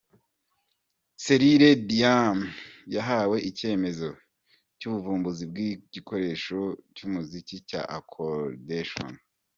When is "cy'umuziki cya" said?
6.95-7.81